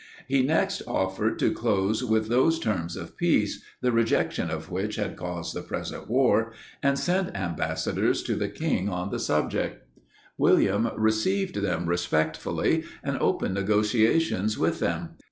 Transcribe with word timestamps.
He 0.27 0.41
next 0.41 0.81
offered 0.87 1.37
to 1.37 1.53
close 1.53 2.03
with 2.03 2.27
those 2.27 2.57
terms 2.57 2.95
of 2.97 3.15
peace, 3.15 3.61
the 3.83 3.91
rejection 3.91 4.49
of 4.49 4.71
which 4.71 4.95
had 4.95 5.15
caused 5.15 5.53
the 5.55 5.61
present 5.61 6.09
war, 6.09 6.53
and 6.81 6.97
sent 6.97 7.37
ambassadors 7.37 8.23
to 8.23 8.33
the 8.35 8.49
king 8.49 8.89
on 8.89 9.11
the 9.11 9.19
subject. 9.19 9.85
William 10.39 10.89
received 10.97 11.57
them 11.57 11.85
respectfully 11.85 12.83
and 13.03 13.19
opened 13.19 13.53
negotiations 13.53 14.57
with 14.57 14.79
them. 14.79 15.09